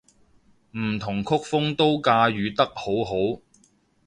[0.75, 3.39] 唔同曲風都駕馭得好好